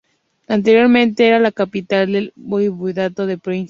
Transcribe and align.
Anteriormente 0.47 1.27
era 1.27 1.37
la 1.37 1.51
capital 1.51 2.11
del 2.11 2.33
voivodato 2.35 3.27
de 3.27 3.37
Przemyśl. 3.37 3.59